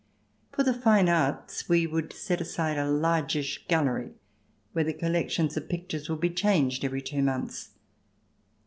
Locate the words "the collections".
4.83-5.55